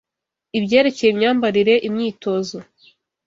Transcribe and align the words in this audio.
ibyerekeye 0.57 1.09
imyambarire, 1.11 1.73
imyitozo 1.87 2.57